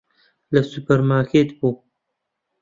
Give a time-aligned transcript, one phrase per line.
[0.53, 1.73] لە سوپەرمارکێت بوو.